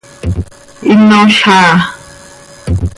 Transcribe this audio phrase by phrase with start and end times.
[0.85, 1.73] ¡Hinol haa!